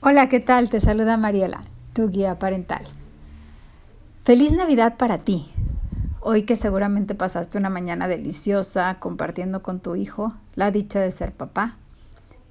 Hola, 0.00 0.28
¿qué 0.28 0.40
tal? 0.40 0.70
Te 0.70 0.80
saluda 0.80 1.16
Mariela, 1.16 1.62
tu 1.92 2.08
guía 2.08 2.38
parental. 2.38 2.86
Feliz 4.24 4.52
Navidad 4.52 4.96
para 4.96 5.18
ti. 5.18 5.52
Hoy 6.20 6.42
que 6.42 6.56
seguramente 6.56 7.14
pasaste 7.14 7.58
una 7.58 7.70
mañana 7.70 8.08
deliciosa 8.08 8.98
compartiendo 9.00 9.62
con 9.62 9.80
tu 9.80 9.96
hijo 9.96 10.32
la 10.54 10.70
dicha 10.70 11.00
de 11.00 11.10
ser 11.12 11.32
papá. 11.32 11.76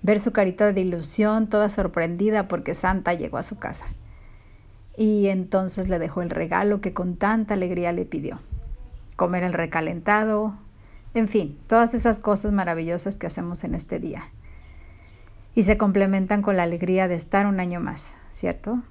Ver 0.02 0.20
su 0.20 0.32
carita 0.32 0.72
de 0.72 0.82
ilusión, 0.82 1.48
toda 1.48 1.70
sorprendida 1.70 2.48
porque 2.48 2.74
Santa 2.74 3.14
llegó 3.14 3.38
a 3.38 3.44
su 3.44 3.58
casa. 3.58 3.86
Y 4.96 5.28
entonces 5.28 5.90
le 5.90 6.00
dejó 6.00 6.22
el 6.22 6.30
regalo 6.30 6.80
que 6.80 6.94
con 6.94 7.16
tanta 7.16 7.56
alegría 7.56 7.92
le 7.92 8.06
pidió. 8.06 8.40
Comer 9.16 9.44
el 9.44 9.54
recalentado, 9.54 10.56
en 11.14 11.28
fin, 11.28 11.60
todas 11.68 11.94
esas 11.94 12.20
cosas 12.20 12.52
maravillosas 12.52 13.18
que 13.18 13.28
hacemos 13.28 13.64
en 13.64 13.76
este 13.76 14.00
día. 14.00 14.30
Y 15.54 15.64
se 15.64 15.78
complementan 15.78 16.42
con 16.42 16.56
la 16.56 16.64
alegría 16.64 17.08
de 17.08 17.16
estar 17.16 17.46
un 17.46 17.60
año 17.60 17.82
más, 17.82 18.14
¿cierto? 18.30 18.82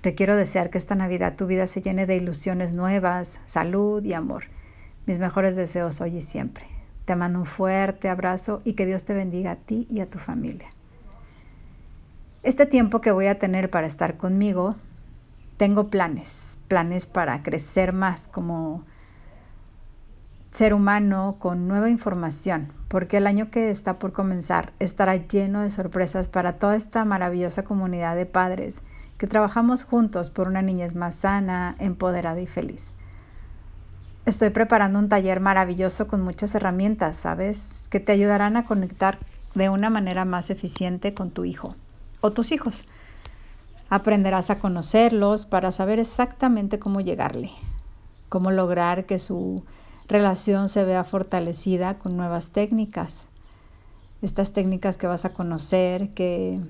Te 0.00 0.14
quiero 0.14 0.34
desear 0.34 0.70
que 0.70 0.78
esta 0.78 0.94
Navidad 0.94 1.36
tu 1.36 1.46
vida 1.46 1.66
se 1.66 1.82
llene 1.82 2.06
de 2.06 2.16
ilusiones 2.16 2.72
nuevas, 2.72 3.40
salud 3.44 4.02
y 4.02 4.14
amor. 4.14 4.44
Mis 5.04 5.18
mejores 5.18 5.56
deseos 5.56 6.00
hoy 6.00 6.16
y 6.16 6.22
siempre. 6.22 6.64
Te 7.04 7.16
mando 7.16 7.40
un 7.40 7.46
fuerte 7.46 8.08
abrazo 8.08 8.62
y 8.64 8.72
que 8.72 8.86
Dios 8.86 9.04
te 9.04 9.12
bendiga 9.12 9.50
a 9.50 9.56
ti 9.56 9.86
y 9.90 10.00
a 10.00 10.08
tu 10.08 10.18
familia. 10.18 10.70
Este 12.42 12.64
tiempo 12.64 13.02
que 13.02 13.10
voy 13.10 13.26
a 13.26 13.38
tener 13.38 13.68
para 13.68 13.86
estar 13.86 14.16
conmigo, 14.16 14.76
tengo 15.58 15.90
planes, 15.90 16.56
planes 16.68 17.04
para 17.04 17.42
crecer 17.42 17.92
más 17.92 18.28
como 18.28 18.86
ser 20.50 20.74
humano 20.74 21.36
con 21.38 21.68
nueva 21.68 21.90
información, 21.90 22.72
porque 22.88 23.18
el 23.18 23.26
año 23.26 23.50
que 23.50 23.70
está 23.70 23.98
por 23.98 24.12
comenzar 24.12 24.72
estará 24.80 25.14
lleno 25.14 25.60
de 25.60 25.70
sorpresas 25.70 26.28
para 26.28 26.54
toda 26.54 26.74
esta 26.74 27.04
maravillosa 27.04 27.62
comunidad 27.62 28.16
de 28.16 28.26
padres 28.26 28.82
que 29.16 29.26
trabajamos 29.26 29.84
juntos 29.84 30.30
por 30.30 30.48
una 30.48 30.62
niñez 30.62 30.94
más 30.94 31.14
sana, 31.14 31.76
empoderada 31.78 32.40
y 32.40 32.46
feliz. 32.46 32.92
Estoy 34.26 34.50
preparando 34.50 34.98
un 34.98 35.08
taller 35.08 35.40
maravilloso 35.40 36.06
con 36.06 36.22
muchas 36.22 36.54
herramientas, 36.54 37.16
¿sabes? 37.16 37.86
Que 37.90 38.00
te 38.00 38.12
ayudarán 38.12 38.56
a 38.56 38.64
conectar 38.64 39.18
de 39.54 39.68
una 39.68 39.90
manera 39.90 40.24
más 40.24 40.50
eficiente 40.50 41.14
con 41.14 41.30
tu 41.30 41.44
hijo 41.44 41.76
o 42.20 42.32
tus 42.32 42.50
hijos. 42.50 42.86
Aprenderás 43.88 44.50
a 44.50 44.58
conocerlos 44.58 45.46
para 45.46 45.72
saber 45.72 45.98
exactamente 45.98 46.78
cómo 46.78 47.00
llegarle, 47.00 47.50
cómo 48.28 48.50
lograr 48.50 49.06
que 49.06 49.18
su 49.18 49.64
relación 50.10 50.68
se 50.68 50.84
vea 50.84 51.04
fortalecida 51.04 51.98
con 51.98 52.16
nuevas 52.16 52.50
técnicas. 52.50 53.28
Estas 54.22 54.52
técnicas 54.52 54.98
que 54.98 55.06
vas 55.06 55.24
a 55.24 55.32
conocer, 55.32 56.10
que 56.10 56.60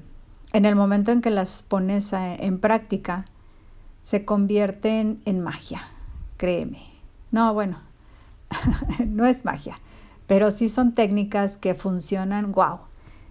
en 0.52 0.64
el 0.64 0.76
momento 0.76 1.10
en 1.10 1.22
que 1.22 1.30
las 1.30 1.62
pones 1.62 2.12
en 2.12 2.60
práctica, 2.60 3.24
se 4.02 4.24
convierten 4.24 5.20
en 5.24 5.40
magia, 5.40 5.82
créeme. 6.36 6.80
No, 7.32 7.52
bueno, 7.54 7.78
no 9.06 9.26
es 9.26 9.44
magia, 9.44 9.80
pero 10.26 10.50
sí 10.50 10.68
son 10.68 10.94
técnicas 10.94 11.56
que 11.56 11.74
funcionan, 11.74 12.52
wow. 12.52 12.80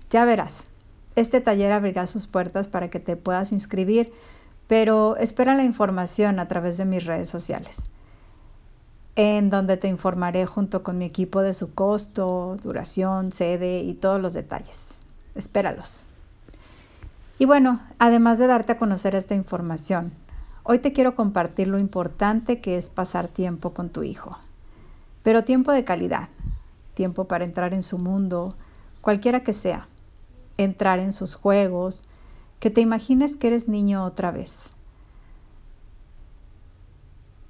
Ya 0.09 0.25
verás, 0.25 0.69
este 1.15 1.39
taller 1.39 1.71
abrirá 1.71 2.07
sus 2.07 2.25
puertas 2.27 2.67
para 2.67 2.89
que 2.89 2.99
te 2.99 3.15
puedas 3.15 3.51
inscribir, 3.51 4.11
pero 4.67 5.17
espera 5.17 5.55
la 5.55 5.63
información 5.63 6.39
a 6.39 6.47
través 6.47 6.77
de 6.77 6.85
mis 6.85 7.05
redes 7.05 7.29
sociales 7.29 7.89
en 9.21 9.49
donde 9.49 9.75
te 9.75 9.89
informaré 9.89 10.45
junto 10.45 10.81
con 10.81 10.97
mi 10.97 11.03
equipo 11.03 11.41
de 11.41 11.53
su 11.53 11.73
costo, 11.73 12.55
duración, 12.63 13.33
sede 13.33 13.81
y 13.81 13.93
todos 13.93 14.21
los 14.21 14.31
detalles. 14.33 15.01
Espéralos. 15.35 16.05
Y 17.37 17.43
bueno, 17.43 17.81
además 17.97 18.37
de 18.37 18.47
darte 18.47 18.71
a 18.71 18.77
conocer 18.77 19.15
esta 19.15 19.35
información, 19.35 20.13
hoy 20.63 20.79
te 20.79 20.93
quiero 20.93 21.15
compartir 21.15 21.67
lo 21.67 21.79
importante 21.79 22.61
que 22.61 22.77
es 22.77 22.89
pasar 22.89 23.27
tiempo 23.27 23.73
con 23.73 23.89
tu 23.89 24.03
hijo. 24.03 24.37
Pero 25.21 25.43
tiempo 25.43 25.73
de 25.73 25.83
calidad, 25.83 26.29
tiempo 26.93 27.25
para 27.25 27.43
entrar 27.43 27.73
en 27.73 27.83
su 27.83 27.97
mundo, 27.97 28.55
cualquiera 29.01 29.41
que 29.41 29.51
sea, 29.51 29.89
entrar 30.55 30.99
en 30.99 31.11
sus 31.11 31.35
juegos, 31.35 32.05
que 32.61 32.69
te 32.69 32.79
imagines 32.79 33.35
que 33.35 33.47
eres 33.47 33.67
niño 33.67 34.05
otra 34.05 34.31
vez. 34.31 34.71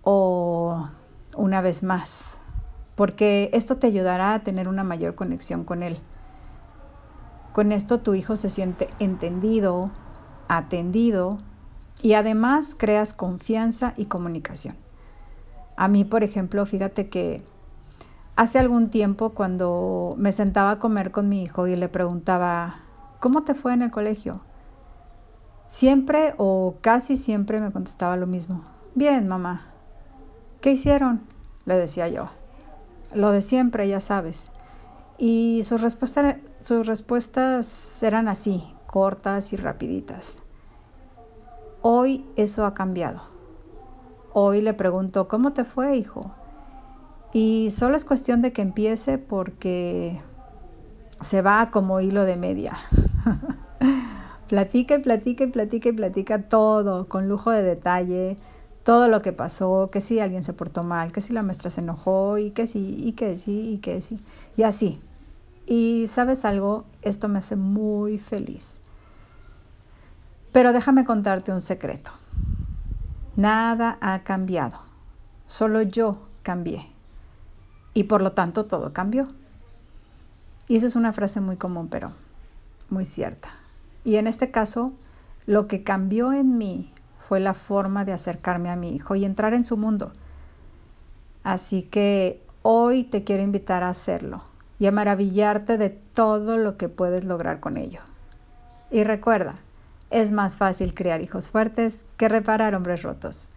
O 0.02 0.90
una 1.40 1.62
vez 1.62 1.84
más, 1.84 2.38
porque 2.96 3.50
esto 3.54 3.78
te 3.78 3.88
ayudará 3.88 4.34
a 4.34 4.44
tener 4.44 4.68
una 4.68 4.84
mayor 4.84 5.16
conexión 5.16 5.64
con 5.64 5.84
Él. 5.84 5.98
Con 7.54 7.72
esto 7.72 8.00
tu 8.02 8.14
hijo 8.14 8.36
se 8.36 8.50
siente 8.50 8.90
entendido, 9.00 9.90
atendido 10.48 11.40
y 12.02 12.14
además 12.14 12.76
creas 12.78 13.14
confianza 13.14 13.94
y 13.96 14.06
comunicación. 14.06 14.76
A 15.78 15.88
mí, 15.88 16.04
por 16.04 16.24
ejemplo, 16.24 16.66
fíjate 16.66 17.10
que 17.10 17.44
hace 18.36 18.60
algún 18.60 18.90
tiempo 18.90 19.30
cuando 19.32 20.14
me 20.18 20.34
sentaba 20.34 20.72
a 20.72 20.80
comer 20.80 21.12
con 21.12 21.30
mi 21.30 21.42
hijo 21.42 21.68
y 21.68 21.76
le 21.76 21.88
preguntaba, 21.88 22.76
¿cómo 23.20 23.44
te 23.44 23.54
fue 23.54 23.74
en 23.74 23.82
el 23.82 23.92
colegio? 23.92 24.42
Siempre 25.66 26.34
o 26.38 26.76
casi 26.82 27.16
siempre 27.16 27.62
me 27.62 27.72
contestaba 27.72 28.18
lo 28.18 28.28
mismo. 28.28 28.62
Bien, 28.94 29.28
mamá. 29.28 29.62
¿Qué 30.62 30.72
hicieron? 30.72 31.22
Le 31.66 31.76
decía 31.76 32.08
yo. 32.10 32.30
Lo 33.14 33.32
de 33.32 33.42
siempre, 33.42 33.88
ya 33.88 34.02
sabes. 34.02 34.52
Y 35.18 35.62
sus 35.64 35.82
respuestas, 35.82 36.36
sus 36.62 36.86
respuestas 36.86 38.04
eran 38.04 38.28
así, 38.28 38.64
cortas 38.86 39.54
y 39.54 39.56
rapiditas. 39.58 40.44
Hoy 41.82 42.26
eso 42.36 42.66
ha 42.66 42.74
cambiado. 42.74 43.22
Hoy 44.34 44.62
le 44.62 44.74
pregunto, 44.74 45.28
¿cómo 45.28 45.54
te 45.54 45.64
fue, 45.64 45.96
hijo? 45.96 46.32
Y 47.32 47.70
solo 47.72 47.96
es 47.96 48.04
cuestión 48.04 48.42
de 48.42 48.52
que 48.52 48.62
empiece 48.62 49.18
porque 49.18 50.20
se 51.22 51.42
va 51.42 51.72
como 51.72 52.02
hilo 52.02 52.26
de 52.26 52.36
media. 52.36 52.78
platica 54.48 54.96
y 54.96 55.00
platica 55.00 55.44
y 55.46 55.48
platica 55.48 55.90
y 55.90 55.94
platica 55.94 56.50
todo 56.50 57.08
con 57.08 57.30
lujo 57.30 57.52
de 57.52 57.62
detalle, 57.62 58.36
todo 58.90 59.08
lo 59.08 59.22
que 59.22 59.34
pasó, 59.34 59.92
que 59.92 60.02
si 60.02 60.20
alguien 60.20 60.44
se 60.44 60.52
portó 60.52 60.82
mal, 60.82 61.12
que 61.12 61.22
si 61.22 61.32
la 61.32 61.44
maestra 61.44 61.70
se 61.70 61.82
enojó 61.82 62.40
y 62.40 62.50
que 62.50 62.66
sí, 62.66 62.96
y 62.98 63.12
que 63.12 63.38
sí, 63.38 63.74
y 63.74 63.78
que 63.78 64.02
sí, 64.02 64.20
y 64.58 64.64
así. 64.64 65.00
Y 65.68 66.08
sabes 66.08 66.44
algo, 66.44 66.86
esto 67.04 67.28
me 67.28 67.38
hace 67.38 67.56
muy 67.56 68.18
feliz. 68.18 68.82
Pero 70.52 70.74
déjame 70.74 71.06
contarte 71.06 71.52
un 71.52 71.62
secreto. 71.62 72.10
Nada 73.36 74.00
ha 74.02 74.24
cambiado, 74.24 74.80
solo 75.46 75.84
yo 75.84 76.24
cambié. 76.42 76.84
Y 77.94 78.06
por 78.06 78.24
lo 78.24 78.32
tanto 78.32 78.66
todo 78.66 78.92
cambió. 78.92 79.28
Y 80.68 80.78
esa 80.78 80.88
es 80.88 80.96
una 80.96 81.14
frase 81.14 81.42
muy 81.42 81.58
común, 81.58 81.90
pero 81.90 82.12
muy 82.90 83.06
cierta. 83.06 83.50
Y 84.04 84.16
en 84.16 84.26
este 84.26 84.50
caso, 84.50 84.94
lo 85.46 85.68
que 85.68 85.84
cambió 85.84 86.34
en 86.34 86.58
mí 86.58 86.92
fue 87.30 87.40
la 87.40 87.54
forma 87.54 88.06
de 88.06 88.12
acercarme 88.12 88.72
a 88.72 88.76
mi 88.76 88.96
hijo 88.96 89.14
y 89.16 89.24
entrar 89.24 89.54
en 89.54 89.64
su 89.64 89.78
mundo. 89.78 90.12
Así 91.44 91.84
que 91.84 92.44
hoy 92.64 93.04
te 93.04 93.24
quiero 93.24 93.44
invitar 93.44 93.84
a 93.84 93.90
hacerlo 93.90 94.44
y 94.80 94.88
a 94.88 94.92
maravillarte 94.92 95.78
de 95.78 95.92
todo 95.92 96.58
lo 96.58 96.76
que 96.76 96.90
puedes 96.90 97.26
lograr 97.26 97.60
con 97.60 97.78
ello. 97.78 98.00
Y 98.90 99.04
recuerda, 99.04 99.60
es 100.10 100.32
más 100.32 100.58
fácil 100.58 100.96
criar 100.96 101.22
hijos 101.22 101.50
fuertes 101.50 102.08
que 102.18 102.30
reparar 102.30 102.74
hombres 102.74 103.04
rotos. 103.04 103.48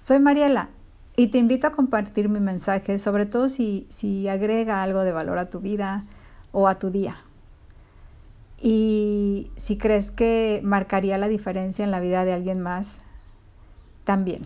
Soy 0.00 0.18
Mariela 0.18 0.70
y 1.14 1.26
te 1.26 1.36
invito 1.36 1.66
a 1.66 1.72
compartir 1.72 2.30
mi 2.30 2.40
mensaje, 2.40 2.98
sobre 2.98 3.26
todo 3.26 3.50
si, 3.50 3.86
si 3.90 4.28
agrega 4.28 4.82
algo 4.82 5.04
de 5.04 5.12
valor 5.12 5.36
a 5.36 5.50
tu 5.50 5.60
vida 5.60 6.06
o 6.52 6.68
a 6.68 6.78
tu 6.78 6.88
día 6.88 7.18
si 9.56 9.76
crees 9.76 10.10
que 10.10 10.60
marcaría 10.64 11.18
la 11.18 11.28
diferencia 11.28 11.84
en 11.84 11.90
la 11.90 12.00
vida 12.00 12.24
de 12.24 12.32
alguien 12.32 12.60
más, 12.60 13.00
también. 14.04 14.42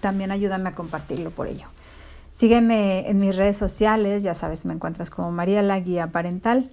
También 0.00 0.30
ayúdame 0.30 0.70
a 0.70 0.74
compartirlo 0.74 1.30
por 1.30 1.48
ello. 1.48 1.66
Sígueme 2.32 3.08
en 3.08 3.18
mis 3.18 3.34
redes 3.34 3.56
sociales, 3.56 4.22
ya 4.22 4.34
sabes, 4.34 4.66
me 4.66 4.74
encuentras 4.74 5.08
como 5.08 5.30
María 5.32 5.62
la 5.62 5.80
Guía 5.80 6.08
Parental 6.08 6.70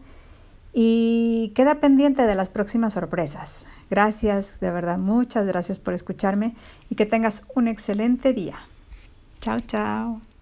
y 0.74 1.54
queda 1.56 1.75
pendiente 1.75 2.25
de 2.25 2.36
las 2.36 2.50
próximas 2.50 2.94
sorpresas. 2.94 3.66
Gracias, 3.90 4.60
de 4.60 4.72
verdad, 4.72 4.98
muchas 4.98 5.45
gracias 5.45 5.80
por 5.80 5.94
escucharme 5.94 6.56
y 6.90 6.95
que 6.95 7.06
tengas 7.06 7.44
un 7.56 7.68
excelente 7.68 8.34
día. 8.34 8.57
Chao, 9.40 9.60
chao. 9.62 10.32